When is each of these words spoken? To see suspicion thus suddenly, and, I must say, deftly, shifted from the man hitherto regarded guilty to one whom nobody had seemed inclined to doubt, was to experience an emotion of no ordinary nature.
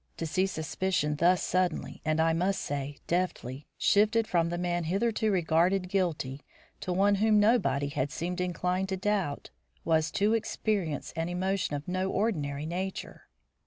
To 0.17 0.25
see 0.25 0.47
suspicion 0.47 1.17
thus 1.17 1.43
suddenly, 1.43 2.01
and, 2.03 2.19
I 2.19 2.33
must 2.33 2.61
say, 2.61 2.97
deftly, 3.05 3.67
shifted 3.77 4.25
from 4.25 4.49
the 4.49 4.57
man 4.57 4.85
hitherto 4.85 5.29
regarded 5.29 5.89
guilty 5.89 6.41
to 6.79 6.91
one 6.91 7.13
whom 7.13 7.39
nobody 7.39 7.89
had 7.89 8.11
seemed 8.11 8.41
inclined 8.41 8.89
to 8.89 8.97
doubt, 8.97 9.51
was 9.85 10.09
to 10.13 10.33
experience 10.33 11.13
an 11.15 11.29
emotion 11.29 11.75
of 11.75 11.87
no 11.87 12.09
ordinary 12.09 12.65
nature. 12.65 13.27